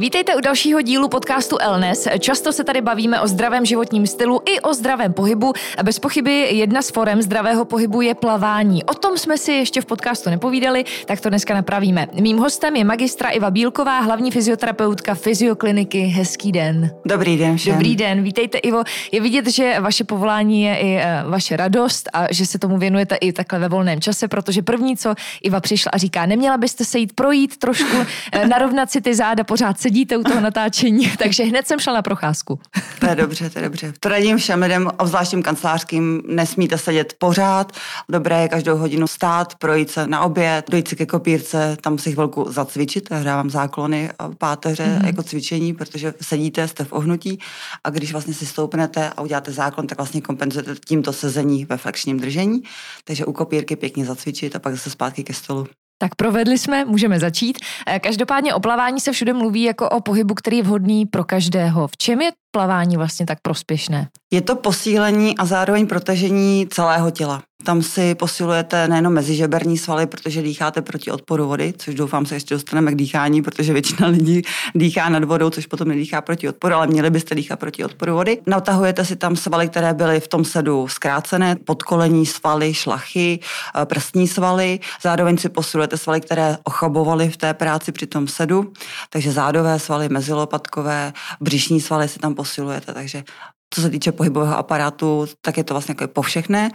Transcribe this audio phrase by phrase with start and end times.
[0.00, 2.08] Vítejte u dalšího dílu podcastu Elnes.
[2.18, 5.52] Často se tady bavíme o zdravém životním stylu i o zdravém pohybu.
[5.78, 8.84] A bez pochyby jedna z forem zdravého pohybu je plavání.
[8.84, 12.06] O tom jsme si ještě v podcastu nepovídali, tak to dneska napravíme.
[12.20, 16.00] Mým hostem je magistra Iva Bílková, hlavní fyzioterapeutka fyziokliniky.
[16.00, 16.90] Hezký den.
[17.04, 17.72] Dobrý den všem.
[17.72, 18.82] Dobrý den, vítejte Ivo.
[19.12, 23.14] Je vidět, že vaše povolání je i eh, vaše radost a že se tomu věnujete
[23.14, 26.98] i takhle ve volném čase, protože první, co Iva přišla a říká, neměla byste se
[26.98, 27.96] jít projít trošku,
[28.32, 32.02] eh, narovnat si ty záda, pořád sedíte u toho natáčení, takže hned jsem šla na
[32.02, 32.58] procházku.
[32.98, 33.92] To je dobře, to je dobře.
[34.00, 37.72] To radím všem lidem, obzvlášť tím kancelářským, nesmíte sedět pořád.
[38.08, 42.12] Dobré je každou hodinu stát, projít se na oběd, dojít si ke kopírce, tam si
[42.12, 45.06] chvilku zacvičit, hrávám záklony a páteře mm-hmm.
[45.06, 47.38] jako cvičení, protože sedíte, jste v ohnutí
[47.84, 52.20] a když vlastně si stoupnete a uděláte záklon, tak vlastně kompenzujete tímto sezení ve flexním
[52.20, 52.62] držení.
[53.04, 55.66] Takže u kopírky pěkně zacvičit a pak zase zpátky ke stolu.
[55.98, 57.58] Tak provedli jsme, můžeme začít.
[57.86, 61.88] Eh, každopádně o plavání se všude mluví jako o pohybu, který je vhodný pro každého.
[61.88, 64.08] V čem je plavání vlastně tak prospěšné?
[64.32, 67.42] Je to posílení a zároveň protažení celého těla.
[67.68, 72.54] Tam si posilujete nejenom mezižeberní svaly, protože dýcháte proti odporu vody, což doufám se ještě
[72.54, 74.42] dostaneme k dýchání, protože většina lidí
[74.74, 78.38] dýchá nad vodou, což potom nedýchá proti odporu, ale měli byste dýchat proti odporu vody.
[78.46, 83.40] Natahujete si tam svaly, které byly v tom sedu zkrácené, podkolení svaly, šlachy,
[83.76, 84.80] eh, prstní svaly.
[85.02, 88.72] Zároveň si posilujete svaly, které ochabovaly v té práci při tom sedu,
[89.10, 93.24] takže zádové svaly, mezilopatkové, břišní svaly si tam posilujete, takže
[93.70, 96.70] co se týče pohybového aparátu, tak je to vlastně jako povšechné.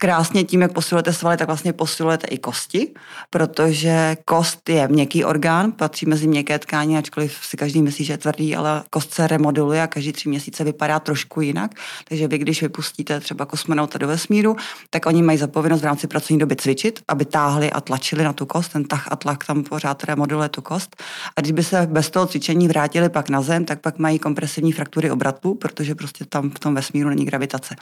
[0.00, 2.94] Krásně tím, jak posilujete svaly, tak vlastně posilujete i kosti,
[3.30, 8.18] protože kost je měkký orgán, patří mezi měkké tkáně, ačkoliv si každý myslí, že je
[8.18, 11.70] tvrdý, ale kost se remodeluje a každý tři měsíce vypadá trošku jinak.
[12.08, 14.56] Takže vy, když vypustíte třeba kosmonauta do vesmíru,
[14.90, 18.46] tak oni mají zapovinnost v rámci pracovní doby cvičit, aby táhli a tlačili na tu
[18.46, 18.72] kost.
[18.72, 20.96] Ten tah a tlak tam pořád remodeluje tu kost.
[21.36, 24.72] A když by se bez toho cvičení vrátili pak na zem, tak pak mají kompresivní
[24.72, 27.76] fraktury obratu, protože prostě tam v tom vesmíru není gravitace.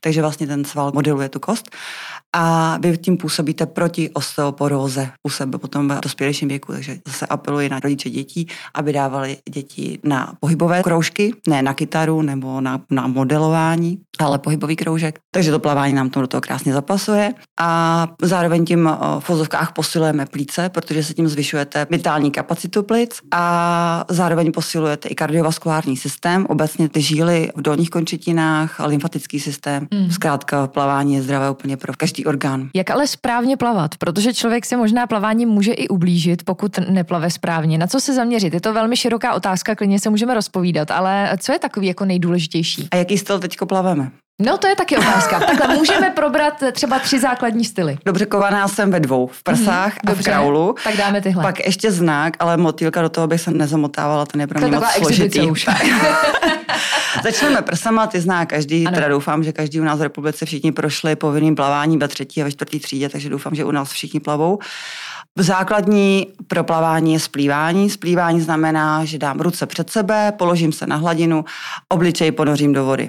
[0.00, 1.70] Takže vlastně ten sval modeluje tu kost
[2.32, 6.72] a vy tím působíte proti osteoporóze u sebe potom v dospělejším věku.
[6.72, 12.22] Takže zase apeluji na rodiče dětí, aby dávali děti na pohybové kroužky, ne na kytaru
[12.22, 15.18] nebo na, na modelování, ale pohybový kroužek.
[15.30, 20.26] Takže to plavání nám to do toho krásně zapasuje a zároveň tím v fozovkách posilujeme
[20.26, 26.88] plíce, protože se tím zvyšujete vitální kapacitu plic a zároveň posilujete i kardiovaskulární systém, obecně
[26.88, 29.86] ty žíly v dolních končetinách, lymfatický systém.
[29.94, 30.10] Mm.
[30.10, 32.68] Zkrátka plavání je zdravé úplně pro každý orgán.
[32.74, 33.90] Jak ale správně plavat?
[33.98, 37.78] Protože člověk se možná plavání může i ublížit, pokud neplave správně.
[37.78, 38.54] Na co se zaměřit?
[38.54, 42.88] Je to velmi široká otázka, klidně se můžeme rozpovídat, ale co je takový jako nejdůležitější?
[42.90, 44.10] A jaký styl teďko plaveme?
[44.44, 45.40] No to je taky otázka.
[45.40, 47.98] Takhle můžeme probrat třeba tři základní styly.
[48.04, 50.74] Dobře, kovaná jsem ve dvou, v prsách mm-hmm, a Dobře, v kraulu.
[50.84, 51.42] Tak dáme tyhle.
[51.42, 54.84] Pak ještě znak, ale motýlka do toho bych se nezamotávala, ten je pro mě moc
[54.84, 55.40] složitý.
[55.40, 55.66] Už.
[57.22, 58.94] Začneme prsama, ty zná každý, ano.
[58.94, 62.44] teda doufám, že každý u nás v republice všichni prošli povinným plavání ve třetí a
[62.44, 64.58] ve čtvrtý třídě, takže doufám, že u nás všichni plavou.
[65.38, 67.90] Základní pro plavání je splývání.
[67.90, 71.44] Splývání znamená, že dám ruce před sebe, položím se na hladinu,
[71.88, 73.08] obličej ponořím do vody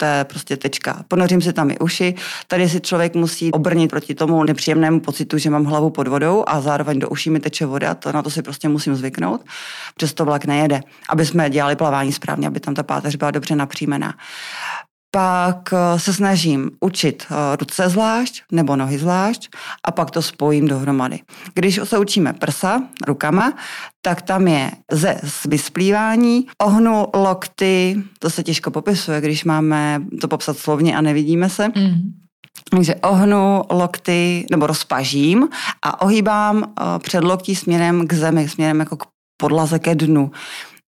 [0.00, 1.04] to je prostě tečka.
[1.08, 2.14] Ponořím si tam i uši.
[2.46, 6.60] Tady si člověk musí obrnit proti tomu nepříjemnému pocitu, že mám hlavu pod vodou a
[6.60, 7.94] zároveň do uší mi teče voda.
[7.94, 9.44] To, na to si prostě musím zvyknout.
[9.96, 10.80] Přesto vlak nejede.
[11.08, 14.14] Aby jsme dělali plavání správně, aby tam ta páteř byla dobře napřímená
[15.10, 19.48] pak eh, se snažím učit eh, ruce zvlášť nebo nohy zvlášť
[19.84, 21.20] a pak to spojím dohromady.
[21.54, 23.52] Když se učíme prsa rukama,
[24.02, 30.58] tak tam je ze vysplývání, ohnu lokty, to se těžko popisuje, když máme to popsat
[30.58, 31.68] slovně a nevidíme se.
[31.68, 32.12] Mm.
[32.70, 35.48] Takže ohnu lokty nebo rozpažím
[35.82, 39.06] a ohýbám eh, předloktí směrem k zemi, směrem jako k
[39.36, 40.30] podlaze ke dnu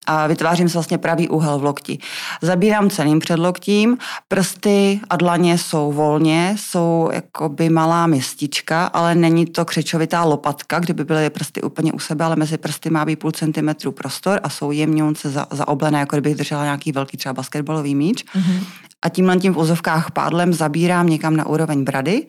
[0.05, 1.99] a vytvářím si vlastně pravý úhel v lokti.
[2.41, 3.97] Zabírám celým předloktím,
[4.27, 11.03] prsty a dlaně jsou volně, jsou jakoby malá mistička, ale není to křečovitá lopatka, kdyby
[11.03, 14.71] byly prsty úplně u sebe, ale mezi prsty má být půl centimetru prostor a jsou
[14.71, 18.25] jemňonce za, zaoblené, jako kdybych držela nějaký velký třeba basketbalový míč.
[18.25, 18.63] Mm-hmm
[19.03, 22.25] a tímhle tím v úzovkách pádlem zabírám někam na úroveň brady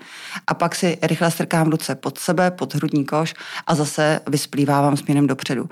[0.47, 3.35] a pak si rychle strkám ruce pod sebe, pod hrudní koš
[3.67, 5.69] a zase vysplývávám směrem dopředu.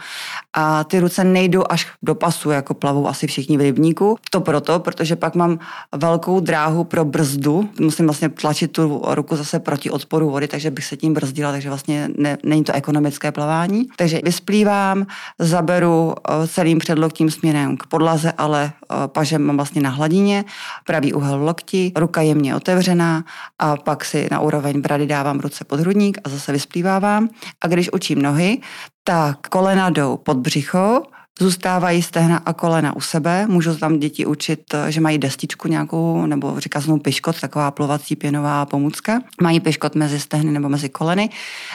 [0.53, 4.19] A ty ruce nejdou až do pasu, jako plavou asi všichni v rybníku.
[4.31, 5.59] To proto, protože pak mám
[5.93, 7.69] velkou dráhu pro brzdu.
[7.81, 11.69] Musím vlastně tlačit tu ruku zase proti odporu vody, takže bych se tím brzdila, takže
[11.69, 13.89] vlastně ne, není to ekonomické plavání.
[13.97, 15.07] Takže vysplývám,
[15.39, 20.45] zaberu eh, celým předloktím směrem k podlaze, ale eh, pažem mám vlastně na hladině,
[20.93, 23.25] pravý úhel lokti, ruka jemně otevřená
[23.59, 27.29] a pak si na úroveň brady dávám ruce pod hrudník a zase vysplývávám.
[27.65, 28.61] A když učím nohy,
[29.05, 31.03] tak kolena jdou pod břicho,
[31.41, 33.47] zůstávají stehna a kolena u sebe.
[33.47, 38.67] Můžu tam děti učit, že mají destičku nějakou, nebo říká se piškot, taková plovací pěnová
[38.67, 39.21] pomůcka.
[39.43, 41.31] Mají piškot mezi stehny nebo mezi koleny.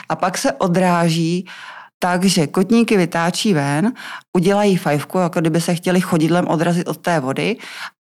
[0.08, 1.46] A pak se odráží
[1.98, 3.92] takže kotníky vytáčí ven,
[4.36, 7.56] udělají fajfku, jako kdyby se chtěli chodidlem odrazit od té vody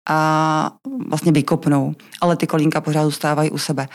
[0.09, 0.71] a
[1.09, 3.87] vlastně vykopnou, ale ty kolínka pořád zůstávají u sebe.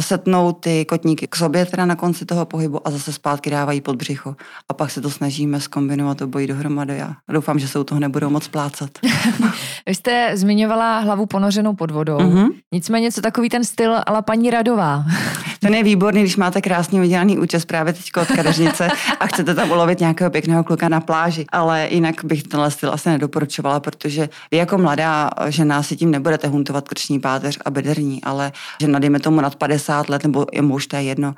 [0.00, 3.96] Setnou ty kotníky k sobě teda na konci toho pohybu a zase zpátky dávají pod
[3.96, 4.36] břicho.
[4.68, 8.30] A pak se to snažíme skombinovat obojí dohromady a doufám, že se u toho nebudou
[8.30, 8.90] moc plácat.
[9.86, 12.18] Vy jste zmiňovala hlavu ponořenou pod vodou.
[12.18, 12.48] Mm-hmm.
[12.72, 15.04] Nicméně co takový ten styl ale paní Radová.
[15.60, 18.88] Ten je výborný, když máte krásně udělaný účes právě teď od kadeřnice
[19.20, 21.44] a chcete tam ulovit nějakého pěkného kluka na pláži.
[21.52, 26.48] Ale jinak bych tenhle styl asi nedoporučovala, protože vy jako mladá žena si tím nebudete
[26.48, 30.86] huntovat krční páteř a bederní, ale že dejme tomu nad 50 let, nebo je muž,
[30.86, 31.34] to je jedno,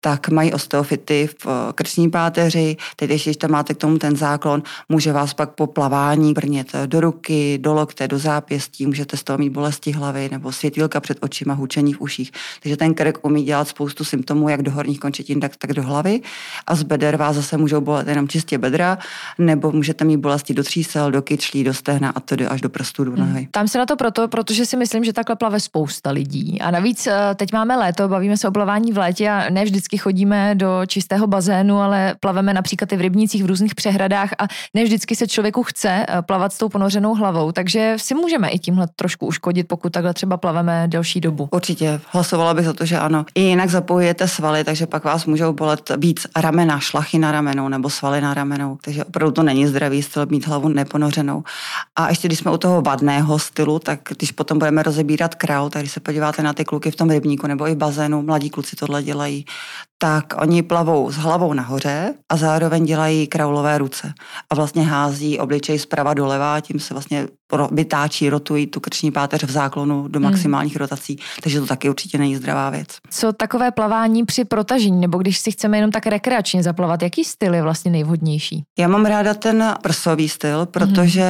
[0.00, 4.16] tak mají osteofity v eh, krční páteři, teď ještě, když tam máte k tomu ten
[4.16, 9.22] záklon, může vás pak po plavání brnět do ruky, do lokte, do zápěstí, můžete z
[9.24, 12.32] toho mít bolesti hlavy nebo světýlka před očima, hučení v uších.
[12.62, 16.20] Takže ten krk umí dělat spoustu symptomů, jak do horních končetin, tak, tak do hlavy.
[16.66, 18.98] A z beder vás zase můžou bolet jenom čistě bedra,
[19.38, 23.04] nebo můžete mít bolesti do třísel, do kyčlí, do stehna a to až do prstů,
[23.04, 23.48] do nohy.
[23.54, 26.60] Tam se na to proto, protože si myslím, že takhle plave spousta lidí.
[26.60, 29.98] A navíc eh, teď máme léto, bavíme se o plavání v létě a ne vždycky
[29.98, 34.84] chodíme do čistého bazénu, ale plaveme například i v rybnících v různých přehradách a ne
[34.84, 37.52] vždycky se člověku chce eh, plavat s tou ponořenou hlavou.
[37.52, 41.48] Takže si můžeme i tímhle trošku uškodit, pokud takhle třeba plaveme delší dobu.
[41.52, 43.24] Určitě, hlasovala bych za to, že ano.
[43.34, 47.90] I jinak zapojujete svaly, takže pak vás můžou bolet víc ramena, šlachy na ramenou nebo
[47.90, 48.78] svaly na ramenou.
[48.84, 51.44] Takže opravdu to není zdravý styl mít hlavu neponořenou.
[51.96, 55.82] A ještě když jsme u toho vadného stylu, tak když potom budeme rozebírat kraut, tak
[55.82, 58.76] když se podíváte na ty kluky v tom rybníku nebo i v bazénu, mladí kluci
[58.76, 59.44] tohle dělají,
[59.98, 64.12] tak oni plavou s hlavou nahoře a zároveň dělají kraulové ruce.
[64.50, 67.28] A vlastně hází obličej zprava doleva tím se vlastně
[67.72, 70.30] vytáčí, rotují tu krční páteř v záklonu do hmm.
[70.30, 70.80] maximálních hmm.
[70.80, 71.18] rotací.
[71.42, 72.88] Takže to taky určitě není zdravá věc.
[73.10, 77.54] Co takové plavání při protažení, nebo když si chceme jenom tak rekreačně zaplavat, jaký styl
[77.54, 78.64] je vlastně nejvhodnější?
[78.78, 81.24] Já mám ráda ten prsový styl, protože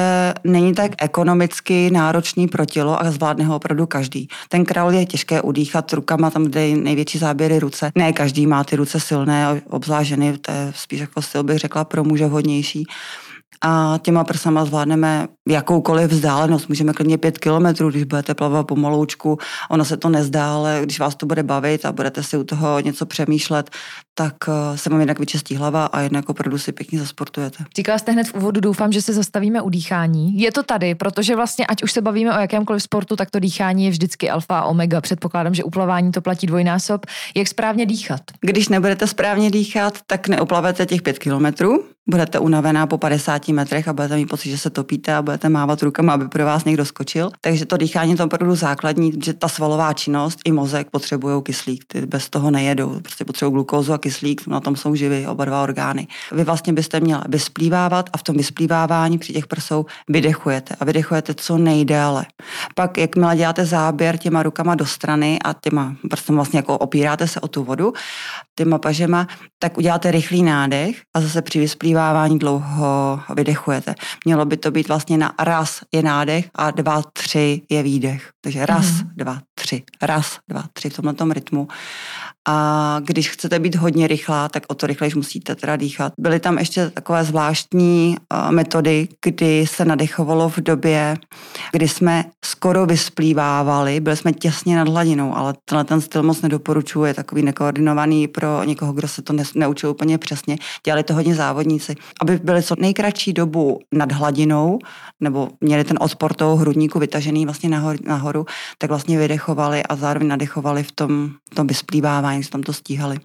[0.44, 0.52] hmm.
[0.52, 2.03] není tak ekonomicky náročný
[2.50, 4.28] pro tělo a zvládne ho opravdu každý.
[4.48, 7.92] Ten kraul je těžké udýchat rukama, tam kde největší záběry ruce.
[7.94, 11.84] Ne každý má ty ruce silné, obzvlášť ženy, to je spíš jako styl bych řekla
[11.84, 12.86] pro muže vhodnější
[13.66, 16.68] a těma prsama zvládneme jakoukoliv vzdálenost.
[16.68, 19.38] Můžeme klidně pět kilometrů, když budete plavat pomaloučku.
[19.70, 22.80] Ono se to nezdá, ale když vás to bude bavit a budete si u toho
[22.80, 23.70] něco přemýšlet,
[24.14, 27.64] tak eh, se vám jednak vyčistí hlava a jednak opravdu si pěkně zasportujete.
[27.76, 30.40] Říkala jste hned v úvodu, doufám, že se zastavíme u dýchání.
[30.40, 33.84] Je to tady, protože vlastně, ať už se bavíme o jakémkoliv sportu, tak to dýchání
[33.84, 35.00] je vždycky alfa a omega.
[35.00, 37.06] Předpokládám, že u plavání to platí dvojnásob.
[37.36, 38.20] Jak správně dýchat?
[38.40, 43.92] Když nebudete správně dýchat, tak neoplavete těch pět kilometrů, budete unavená po 50 metrech a
[43.92, 47.30] budete mít pocit, že se topíte a budete mávat rukama, aby pro vás někdo skočil.
[47.40, 51.84] Takže to dýchání je to opravdu základní, že ta svalová činnost i mozek potřebují kyslík,
[51.86, 55.62] ty bez toho nejedou, prostě potřebují glukózu a kyslík, na tom jsou živy oba dva
[55.62, 56.06] orgány.
[56.32, 61.34] Vy vlastně byste měla vysplývávat a v tom vysplývávání při těch prsou vydechujete a vydechujete
[61.34, 62.26] co nejdéle.
[62.74, 67.40] Pak, jakmile děláte záběr těma rukama do strany a těma prstem vlastně jako opíráte se
[67.40, 67.92] o tu vodu,
[68.56, 69.26] těma pažema,
[69.58, 71.58] tak uděláte rychlý nádech a zase při
[71.94, 73.94] vysplývávání dlouho vydechujete.
[74.24, 78.30] Mělo by to být vlastně na raz je nádech a dva, tři je výdech.
[78.40, 79.08] Takže raz, mm-hmm.
[79.16, 81.68] dva, tři, raz, dva, tři v tomhle rytmu.
[82.48, 86.12] A když chcete být hodně rychlá, tak o to rychleji musíte teda dýchat.
[86.20, 91.16] Byly tam ještě takové zvláštní uh, metody, kdy se nadechovalo v době,
[91.72, 97.10] kdy jsme skoro vysplývávali, byli jsme těsně nad hladinou, ale tenhle ten styl moc nedoporučuje,
[97.10, 100.56] je takový nekoordinovaný pro někoho, kdo se to ne, neučil úplně přesně.
[100.84, 104.78] Dělali to hodně závodníci, aby byli co nejkratší dobu nad hladinou,
[105.20, 108.46] nebo měli ten odpor toho hrudníku vytažený vlastně nahoru, nahoru
[108.78, 113.18] tak vlastně vydechovali a zároveň nadechovali v tom, tom vysplývávání, že tam to stíhali.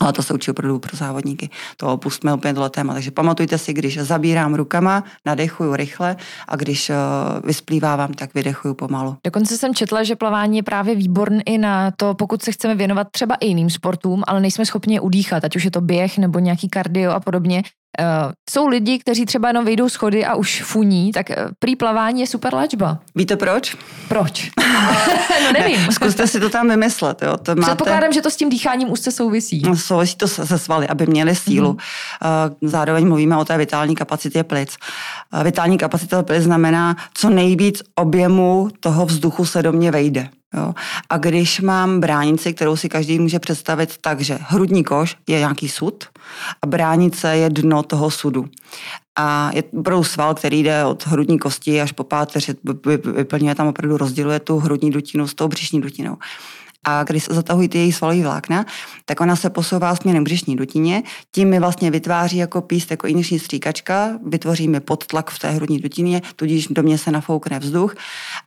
[0.00, 1.50] Ale to se učí opravdu pro závodníky.
[1.76, 2.94] To opustíme úplně tohle téma.
[2.94, 6.16] Takže pamatujte si, když zabírám rukama, nadechuju rychle
[6.48, 6.96] a když uh,
[7.44, 9.16] vysplývávám, tak vydechuju pomalu.
[9.26, 13.06] Dokonce jsem četla, že plavání je právě výborný i na to, pokud se chceme věnovat
[13.10, 16.38] třeba i jiným sportům, ale nejsme schopni je udýchat, ať už je to běh nebo
[16.38, 17.62] nějaký kardio a podobně,
[18.00, 22.20] Uh, jsou lidi, kteří třeba jenom vyjdou schody a už funí, tak uh, prý plavání
[22.20, 22.98] je super léčba.
[23.14, 23.76] Víte proč?
[24.08, 24.50] Proč?
[25.44, 25.86] no nevím.
[25.86, 27.22] Ne, zkuste si to tam vymyslet.
[27.22, 27.36] Jo.
[27.36, 27.66] To máte...
[27.66, 29.62] Předpokládám, že to s tím dýcháním úzce souvisí.
[29.64, 31.72] No, souvisí to se, se svaly, aby měli sílu.
[31.72, 32.50] Mm-hmm.
[32.62, 34.76] Uh, zároveň mluvíme o té vitální kapacitě plic.
[35.34, 40.28] Uh, vitální kapacita plic znamená, co nejvíc objemu toho vzduchu se do mě vejde.
[40.54, 40.74] Jo.
[41.10, 45.68] A když mám bránici, kterou si každý může představit tak, že hrudní koš je nějaký
[45.68, 46.04] sud
[46.62, 48.48] a bránice je dno toho sudu.
[49.16, 52.50] A je opravdu sval, který jde od hrudní kosti až po páteř,
[53.16, 56.16] vyplňuje tam opravdu, rozděluje tu hrudní dutinu s tou břišní dutinou
[56.84, 58.66] a když se zatahují ty její svalový vlákna,
[59.04, 63.06] tak ona se posouvá směrem k břišní dutině, tím mi vlastně vytváří jako píst, jako
[63.06, 67.94] injekční stříkačka, vytvoří mi podtlak v té hrudní dutině, tudíž do mě se nafoukne vzduch.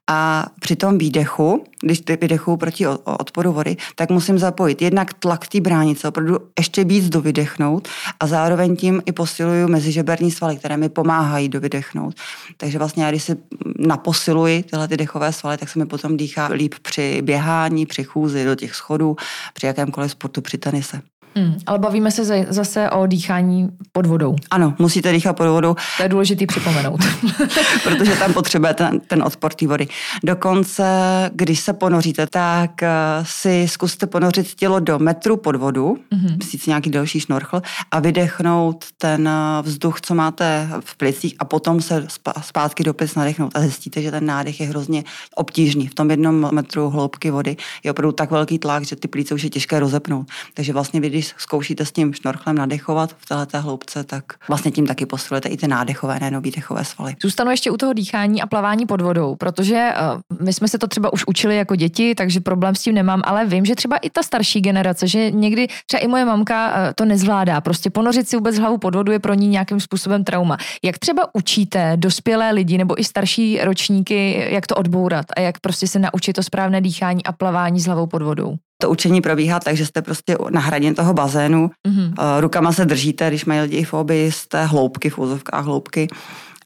[0.07, 5.47] A při tom výdechu, když ty vydechu proti odporu vody, tak musím zapojit jednak tlak
[5.47, 7.87] té bránice, opravdu ještě víc dovydechnout
[8.19, 12.15] a zároveň tím i posiluju mezižeberní svaly, které mi pomáhají dovydechnout.
[12.57, 13.35] Takže vlastně já, když si
[13.79, 18.24] naposiluji tyhle ty dechové svaly, tak se mi potom dýchá líp při běhání, při chůzi,
[18.25, 19.15] chůzi, do těch schodů,
[19.53, 21.01] při jakémkoliv sportu, při tenise.
[21.37, 24.35] Hmm, ale bavíme se zase o dýchání pod vodou.
[24.51, 25.75] Ano, musíte dýchat pod vodou.
[25.97, 26.99] To je důležité připomenout.
[27.83, 29.87] Protože tam potřebujete ten, ten odpor té vody.
[30.23, 30.85] Dokonce,
[31.33, 32.89] když se ponoříte, tak eh,
[33.23, 36.57] si zkuste ponořit tělo do metru pod vodu, mm-hmm.
[36.57, 37.61] si nějaký delší šnorchl
[37.91, 42.07] a vydechnout ten eh, vzduch, co máte v plicích a potom se
[42.41, 45.03] zpátky do plic nadechnout a zjistíte, že ten nádech je hrozně
[45.35, 45.87] obtížný.
[45.87, 49.43] V tom jednom metru hloubky vody je opravdu tak velký tlak, že ty plíce už
[49.43, 50.27] je těžké rozepnout.
[50.53, 54.71] Takže vlastně vy, když když zkoušíte s tím šnorchlem nadechovat v této hloubce, tak vlastně
[54.71, 57.15] tím taky posilujete i ty nádechové, nejenom výdechové svaly.
[57.21, 59.93] Zůstanu ještě u toho dýchání a plavání pod vodou, protože
[60.39, 63.21] uh, my jsme se to třeba už učili jako děti, takže problém s tím nemám,
[63.25, 66.73] ale vím, že třeba i ta starší generace, že někdy třeba i moje mamka uh,
[66.95, 67.61] to nezvládá.
[67.61, 70.57] Prostě ponořit si vůbec hlavu pod vodu je pro ní nějakým způsobem trauma.
[70.83, 75.87] Jak třeba učíte dospělé lidi nebo i starší ročníky, jak to odbourat a jak prostě
[75.87, 78.55] se naučit to správné dýchání a plavání s hlavou pod vodou?
[78.81, 82.39] To učení probíhá tak, že jste prostě na hraně toho bazénu, mm-hmm.
[82.39, 86.07] rukama se držíte, když mají lidi fobii z té hloubky, v úzovkách hloubky,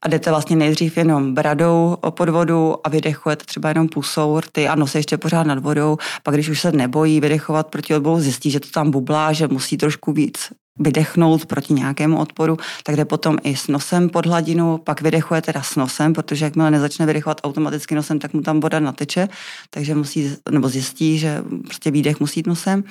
[0.02, 4.76] a jdete vlastně nejdřív jenom bradou pod vodu a vydechujete třeba jenom pusou rty a
[4.76, 5.98] nos ještě pořád nad vodou.
[6.24, 9.78] Pak když už se nebojí vydechovat proti odbolu, zjistí, že to tam bublá, že musí
[9.78, 15.02] trošku víc vydechnout proti nějakému odporu, tak jde potom i s nosem pod hladinu, pak
[15.02, 19.28] vydechuje teda s nosem, protože jakmile nezačne vydechovat automaticky nosem, tak mu tam voda nateče,
[19.70, 22.84] takže musí, nebo zjistí, že prostě výdech musí jít nosem.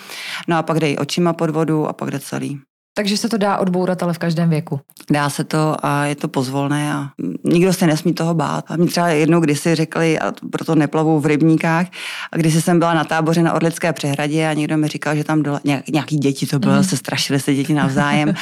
[0.48, 2.60] No a pak jde i očima pod vodu a pak jde celý.
[2.98, 4.80] Takže se to dá odbourat, ale v každém věku.
[5.10, 7.08] Dá se to a je to pozvolné a
[7.44, 8.64] nikdo se nesmí toho bát.
[8.68, 11.86] A mi třeba jednou kdysi řekli, a proto neplavou v rybníkách,
[12.32, 15.42] a když jsem byla na táboře na Orlické přehradě a někdo mi říkal, že tam
[15.42, 15.60] dole,
[15.92, 16.84] nějaký děti to bylo, mm.
[16.84, 18.34] se strašili se děti navzájem.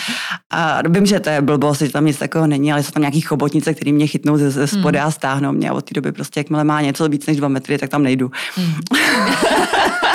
[0.50, 3.20] A vím, že to je blbost, že tam nic takového není, ale jsou tam nějaký
[3.20, 5.06] chobotnice, který mě chytnou ze, ze spoda mm.
[5.06, 7.78] a stáhnou mě a od té doby prostě, jakmile má něco víc než dva metry,
[7.78, 8.30] tak tam nejdu.
[8.56, 8.74] Mm.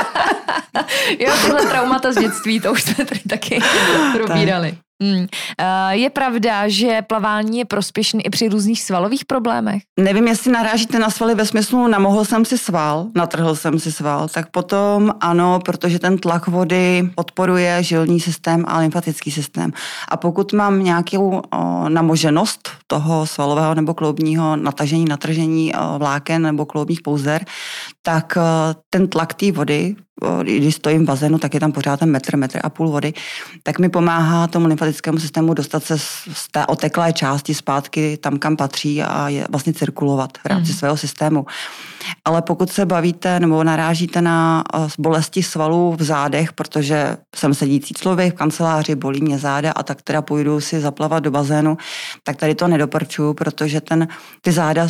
[1.20, 3.60] jo, tyhle traumata z dětství, to už jsme tady taky
[4.14, 4.78] probírali.
[5.04, 5.28] Hmm.
[5.92, 9.82] Je pravda, že plavání je prospěšný i při různých svalových problémech?
[10.00, 14.28] Nevím, jestli narážíte na svaly ve smyslu namohl jsem si sval, natrhl jsem si sval,
[14.28, 19.74] tak potom ano, protože ten tlak vody podporuje žilní systém a lymfatický systém.
[20.08, 26.66] A pokud mám nějakou o, namoženost toho svalového nebo kloubního natažení, natržení o, vláken nebo
[26.66, 27.46] kloubních pouzer,
[28.02, 28.42] tak o,
[28.90, 29.96] ten tlak té vody
[30.44, 33.14] když stojím v bazénu, tak je tam pořád ten metr, metr a půl vody,
[33.64, 38.58] tak mi pomáhá tomu lymfatickému systému dostat se z té oteklé části zpátky tam, kam
[38.58, 40.78] patří a je vlastně cirkulovat v rámci mm.
[40.78, 41.46] svého systému.
[42.26, 44.64] Ale pokud se bavíte nebo narážíte na
[45.00, 50.02] bolesti svalů v zádech, protože jsem sedící člověk v kanceláři, bolí mě záda a tak
[50.02, 51.78] teda půjdu si zaplavat do bazénu,
[52.24, 54.08] tak tady to nedoporučuju, protože ten,
[54.42, 54.88] ty záda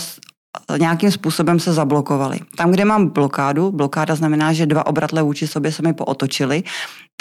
[0.77, 2.39] nějakým způsobem se zablokovaly.
[2.55, 6.63] Tam, kde mám blokádu, blokáda znamená, že dva obratle vůči sobě se mi pootočily,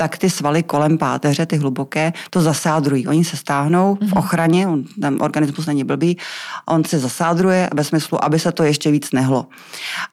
[0.01, 3.07] tak ty svaly kolem páteře, ty hluboké, to zasádrují.
[3.07, 4.13] Oni se stáhnou v mhm.
[4.17, 6.17] ochraně, on, ten organismus není blbý,
[6.69, 9.47] on se zasádruje ve smyslu, aby se to ještě víc nehlo.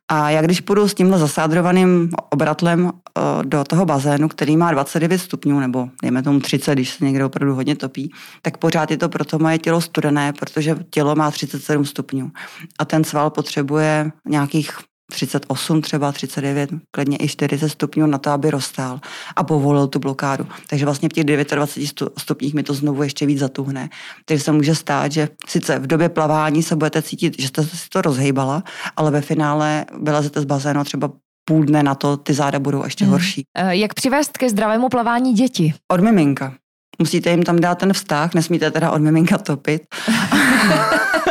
[0.08, 5.20] A jak když půjdu s tímhle zasádrovaným obratlem eh, do toho bazénu, který má 29
[5.20, 9.10] stupňů, nebo dejme tomu 30, když se někdo opravdu hodně topí, tak pořád je to
[9.10, 12.32] pro to moje tělo studené, protože tělo má 37 stupňů.
[12.80, 14.72] A ten sval potřebuje nějakých
[15.12, 19.00] 38 třeba, 39, klidně i 40 stupňů na to, aby rozstál
[19.36, 20.48] a povolil tu blokádu.
[20.68, 23.90] Takže vlastně v těch 29 stupních mi to znovu ještě víc zatuhne.
[24.26, 27.90] Takže se může stát, že sice v době plavání se budete cítit, že jste si
[27.90, 28.64] to rozhejbala,
[28.96, 31.12] ale ve finále vylezete z bazénu třeba
[31.46, 33.12] půl dne na to ty záda budou ještě hmm.
[33.12, 33.44] horší.
[33.58, 35.74] Eh, jak přivést ke zdravému plavání děti?
[35.92, 36.54] Od miminka.
[37.00, 39.82] Musíte jim tam dát ten vztah, nesmíte teda od miminka topit.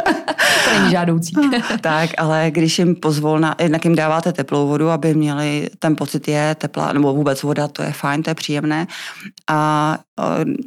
[0.68, 1.36] to není žádoucí.
[1.80, 6.54] tak, ale když jim pozvolna, jednak jim dáváte teplou vodu, aby měli ten pocit je
[6.54, 8.86] teplá, nebo vůbec voda, to je fajn, to je příjemné.
[9.48, 9.98] A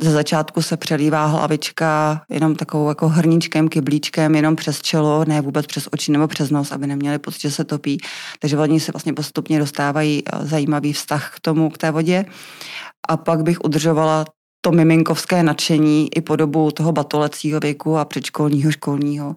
[0.02, 5.66] ze začátku se přelívá hlavička jenom takovou jako hrníčkem, kyblíčkem, jenom přes čelo, ne vůbec
[5.66, 8.02] přes oči nebo přes nos, aby neměli pocit, že se topí.
[8.40, 12.26] Takže oni se vlastně postupně dostávají zajímavý vztah k tomu, k té vodě.
[13.10, 14.26] A pak bych udržovala
[14.62, 19.36] to miminkovské nadšení i po dobu toho batolecího věku a předškolního, školního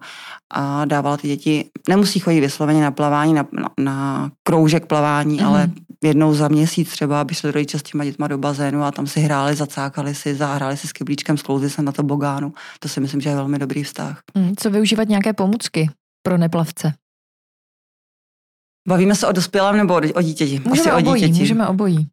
[0.53, 5.45] a dávala ty děti, nemusí chodit vysloveně na plavání, na, na, na kroužek plavání, mm.
[5.45, 5.71] ale
[6.03, 9.19] jednou za měsíc třeba, aby šli rodiče s těma dětma do bazénu a tam si
[9.19, 12.53] hráli, zacákali si, zahráli si s kyblíčkem, sklouzli se na to bogánu.
[12.79, 14.19] To si myslím, že je velmi dobrý vztah.
[14.35, 15.89] Mm, co využívat nějaké pomůcky
[16.23, 16.93] pro neplavce?
[18.87, 20.61] Bavíme se o dospělém nebo o dítěti?
[20.65, 21.39] Můžeme Asi obojí, o dítěti.
[21.39, 22.07] můžeme obojí.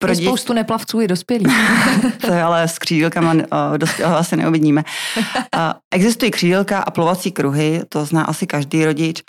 [0.00, 0.26] Pro je dě...
[0.26, 1.52] spoustu neplavců je dospělých.
[2.20, 3.40] to je ale s křídílkama uh,
[3.78, 4.84] dospělého asi neuvidíme.
[5.94, 9.22] Existují křídílka a plovací kruhy, to zná asi každý rodič.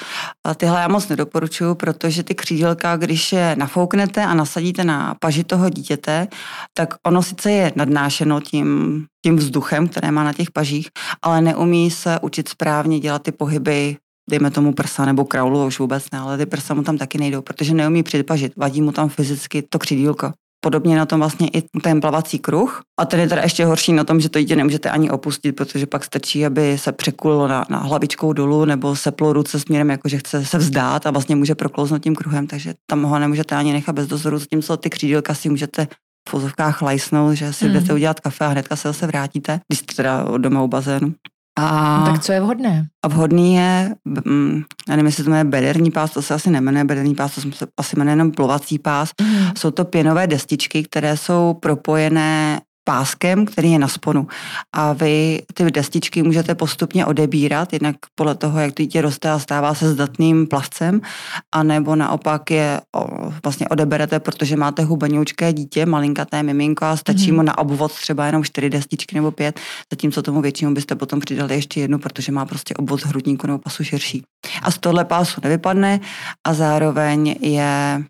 [0.57, 5.69] Tyhle já moc nedoporučuju, protože ty křídílka, když je nafouknete a nasadíte na paži toho
[5.69, 6.27] dítěte,
[6.73, 10.87] tak ono sice je nadnášeno tím, tím vzduchem, které má na těch pažích,
[11.21, 13.97] ale neumí se učit správně dělat ty pohyby
[14.29, 17.41] dejme tomu prsa nebo kraulu, už vůbec ne, ale ty prsa mu tam taky nejdou,
[17.41, 20.31] protože neumí připažit, vadí mu tam fyzicky to křídílko.
[20.61, 22.81] Podobně na tom vlastně i ten plavací kruh.
[22.99, 25.85] A ten je teda ještě horší na tom, že to dítě nemůžete ani opustit, protože
[25.85, 30.17] pak stačí, aby se překulilo na, na hlavičkou dolů nebo seplo ruce směrem, jako že
[30.17, 33.93] chce se vzdát a vlastně může proklouznout tím kruhem, takže tam ho nemůžete ani nechat
[33.93, 35.87] bez dozoru, zatímco ty křídílka si můžete
[36.27, 37.73] v pozovkách lajsnout, že si mm.
[37.73, 41.13] jdete udělat kafe a hnedka se zase vrátíte, když jste teda doma u bazénu.
[41.59, 42.87] A, no, tak co je vhodné?
[43.05, 46.83] A vhodný je, mm, já nevím, jestli to jmenuje bederní pás, to se asi nemenuje
[46.83, 49.09] bederní pás, to se asi jmenuje jenom plovací pás.
[49.21, 49.51] Mm.
[49.57, 54.27] Jsou to pěnové destičky, které jsou propojené páskem, který je na sponu.
[54.73, 59.39] A vy ty destičky můžete postupně odebírat, jednak podle toho, jak to dítě roste a
[59.39, 61.01] stává se zdatným plavcem,
[61.51, 67.35] anebo naopak je o, vlastně odeberete, protože máte hubenoučké dítě, malinkaté miminko a stačí mm-hmm.
[67.35, 69.59] mu na obvod třeba jenom čtyři destičky nebo pět,
[69.93, 73.83] zatímco tomu většinou byste potom přidali ještě jednu, protože má prostě obvod hrudníku nebo pasu
[73.83, 74.23] širší.
[74.63, 75.99] A z tohle pásu nevypadne
[76.47, 78.03] a zároveň je e,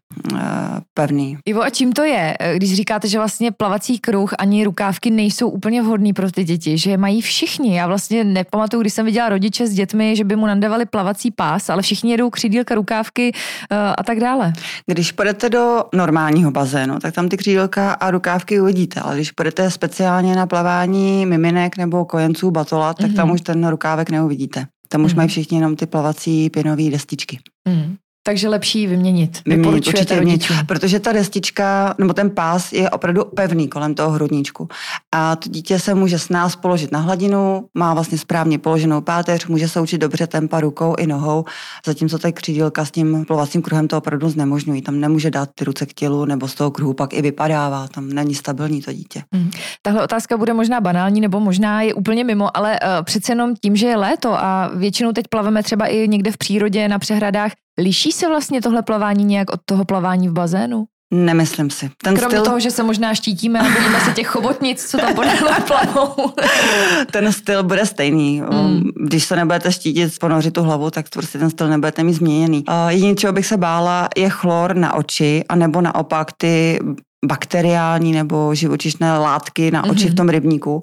[0.93, 1.37] pevný.
[1.45, 5.81] Ivo, a čím to je, když říkáte, že vlastně plavací kruh ani rukávky nejsou úplně
[5.81, 7.77] vhodný pro ty děti, že je mají všichni.
[7.77, 11.69] Já vlastně nepamatuju, když jsem viděla rodiče s dětmi, že by mu nandavali plavací pás,
[11.69, 13.31] ale všichni jedou křídílka, rukávky
[13.71, 14.53] uh, a tak dále.
[14.85, 19.71] Když půjdete do normálního bazénu, tak tam ty křídílka a rukávky uvidíte, ale když půjdete
[19.71, 23.15] speciálně na plavání miminek nebo kojenců batola, tak mm-hmm.
[23.15, 24.65] tam už ten rukávek neuvidíte.
[24.91, 25.17] Tam už mm.
[25.17, 27.39] mají všichni jenom ty plavací pěnové destičky.
[27.67, 27.95] Mm.
[28.29, 29.41] Takže lepší vyměnit.
[29.45, 34.67] Vyměnit určitě vyměnit, protože ta destička, nebo ten pás je opravdu pevný kolem toho hrudníčku.
[35.11, 39.47] A to dítě se může s nás položit na hladinu, má vlastně správně položenou páteř,
[39.47, 41.45] může se učit dobře tempa rukou i nohou,
[41.85, 44.81] zatímco ta křídílka s tím plovacím kruhem to opravdu znemožňují.
[44.81, 48.09] Tam nemůže dát ty ruce k tělu, nebo z toho kruhu pak i vypadává, tam
[48.09, 49.23] není stabilní to dítě.
[49.33, 49.51] Hmm.
[49.81, 53.75] Tahle otázka bude možná banální, nebo možná je úplně mimo, ale uh, přece jenom tím,
[53.75, 58.11] že je léto a většinou teď plaveme třeba i někde v přírodě na přehradách, Liší
[58.11, 60.85] se vlastně tohle plavání nějak od toho plavání v bazénu?
[61.13, 61.89] Nemyslím si.
[62.03, 62.45] Ten Kromě styl...
[62.45, 66.33] toho, že se možnáštítíme a bojíme se těch chobotnic, co tam podél plavou.
[67.11, 68.41] ten styl bude stejný.
[68.41, 68.81] Mm.
[69.05, 72.63] Když se nebudete štítit, ponořit tu hlavu, tak prostě ten styl nebudete mít změněný.
[72.87, 76.79] Jediné, čeho bych se bála, je chlor na oči, anebo naopak ty
[77.25, 80.11] bakteriální nebo živočišné látky na oči mm-hmm.
[80.11, 80.81] v tom rybníku,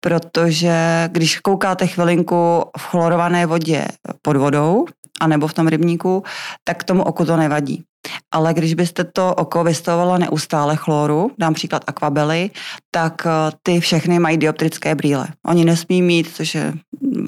[0.00, 3.84] protože když koukáte chvilinku v chlorované vodě
[4.22, 4.84] pod vodou,
[5.20, 6.22] anebo v tom rybníku,
[6.64, 7.84] tak tomu oku to nevadí.
[8.32, 12.50] Ale když byste to oko vystavovala neustále chloru, dám příklad akvabely,
[12.90, 13.30] tak eh,
[13.62, 15.28] ty všechny mají dioptrické brýle.
[15.46, 16.72] Oni nesmí mít, což je,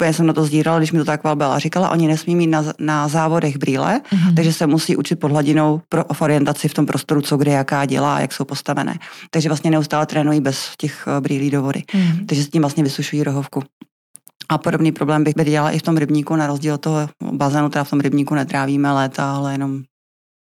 [0.05, 2.65] já jsem na to zdírala, když mi to ta akvabela říkala, oni nesmí mít na,
[2.79, 4.35] na závodech brýle, mm-hmm.
[4.35, 8.21] takže se musí učit pod hladinou pro orientaci v tom prostoru, co kde jaká dělá,
[8.21, 8.99] jak jsou postavené.
[9.31, 11.83] Takže vlastně neustále trénují bez těch eh, brýlí do vody.
[11.93, 12.27] Mm-hmm.
[12.27, 13.63] Takže s tím vlastně vysušují rohovku.
[14.49, 17.85] A podobný problém bych viděla i v tom rybníku, na rozdíl od toho bazénu, teda
[17.85, 19.83] v tom rybníku netrávíme léta, ale jenom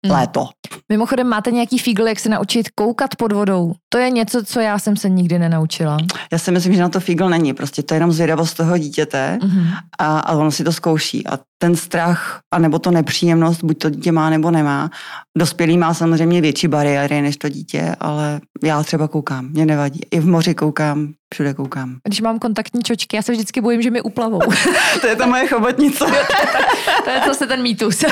[0.08, 0.20] hmm.
[0.20, 0.50] léto.
[0.90, 3.74] Mimochodem, máte nějaký fígl, jak se naučit koukat pod vodou?
[3.90, 5.98] To je něco, co já jsem se nikdy nenaučila.
[6.32, 7.54] Já si myslím, že na to fígl není.
[7.54, 9.68] Prostě to je jenom zvědavost toho dítěte mm-hmm.
[10.00, 11.28] a, a ono si to zkouší.
[11.28, 14.90] A ten strach a nebo to nepříjemnost, buď to dítě má nebo nemá.
[15.38, 20.02] Dospělý má samozřejmě větší bariéry než to dítě, ale já třeba koukám, mě nevadí.
[20.12, 21.98] I v moři koukám, všude koukám.
[22.04, 24.40] Když mám kontaktní čočky, já se vždycky bojím, že mi uplavou.
[25.02, 26.06] to je ta moje chobotnice.
[27.06, 28.04] To je zase ten mýtus.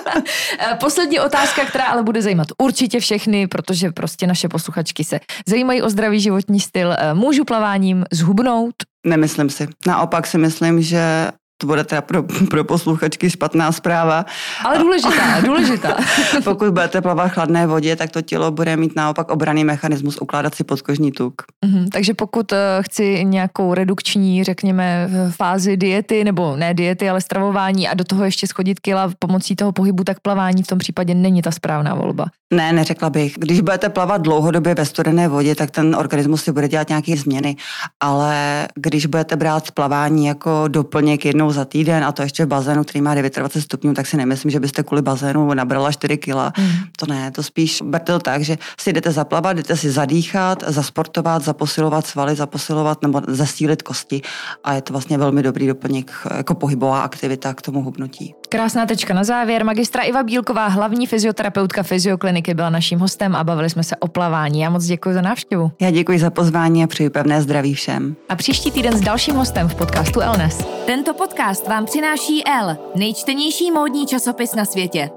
[0.80, 5.90] Poslední otázka, která ale bude zajímat určitě všechny, protože prostě naše posluchačky se zajímají o
[5.90, 6.96] zdravý životní styl.
[7.14, 8.74] Můžu plaváním zhubnout?
[9.06, 9.68] Nemyslím si.
[9.86, 11.28] Naopak si myslím, že
[11.62, 14.26] to bude teda pro, pro posluchačky špatná zpráva.
[14.64, 15.96] Ale důležitá, důležitá.
[16.44, 20.54] Pokud budete plavat v chladné vodě, tak to tělo bude mít naopak obraný mechanismus ukládat
[20.54, 21.42] si podkožní tuk.
[21.66, 27.88] Mm-hmm, takže pokud uh, chci nějakou redukční, řekněme, fázi diety, nebo ne diety, ale stravování
[27.88, 31.42] a do toho ještě schodit kila pomocí toho pohybu, tak plavání v tom případě není
[31.42, 32.26] ta správná volba.
[32.52, 33.34] Ne, neřekla bych.
[33.38, 37.56] Když budete plavat dlouhodobě ve studené vodě, tak ten organismus si bude dělat nějaké změny.
[38.00, 42.84] Ale když budete brát plavání jako doplněk jednou za týden a to ještě v bazénu,
[42.84, 46.52] který má 29 stupňů, tak si nemyslím, že byste kvůli bazénu nabrala 4 kila.
[46.58, 46.66] Mm.
[46.96, 51.44] To ne, to spíš berte to tak, že si jdete zaplavat, jdete si zadýchat, zasportovat,
[51.44, 54.22] zaposilovat svaly, zaposilovat nebo zasílit kosti
[54.64, 58.34] a je to vlastně velmi dobrý doplněk jako pohybová aktivita k tomu hubnutí.
[58.52, 59.64] Krásná tečka na závěr.
[59.64, 64.60] Magistra Iva Bílková, hlavní fyzioterapeutka fyziokliniky, byla naším hostem a bavili jsme se o plavání.
[64.60, 65.70] Já moc děkuji za návštěvu.
[65.80, 68.16] Já děkuji za pozvání a přeji pevné zdraví všem.
[68.28, 70.66] A příští týden s dalším hostem v podcastu Elnes.
[70.86, 75.10] Tento podcast vám přináší L, nejčtenější módní časopis na světě.